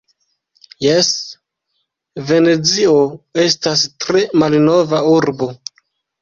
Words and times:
Jes, 0.85 1.09
Venezio 2.29 2.95
estas 3.45 3.85
tre 4.07 4.25
malnova 4.45 5.05
urbo. 5.13 5.51